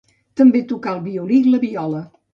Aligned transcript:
També 0.39 0.61
tocà 0.71 0.95
el 0.97 1.03
violí 1.09 1.37
i 1.45 1.53
la 1.57 1.63
viola. 1.69 2.01